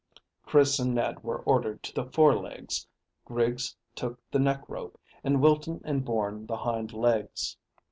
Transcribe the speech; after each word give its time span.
Chris 0.47 0.79
and 0.79 0.95
Ned 0.95 1.23
were 1.23 1.43
ordered 1.43 1.83
to 1.83 1.93
the 1.93 2.05
fore 2.07 2.35
legs, 2.35 2.87
Griggs 3.23 3.75
took 3.93 4.19
the 4.31 4.39
neck 4.39 4.63
rope, 4.67 4.99
and 5.23 5.43
Wilton 5.43 5.79
and 5.85 6.03
Bourne 6.03 6.47
the 6.47 6.57
hind 6.57 6.91
legs. 6.91 7.55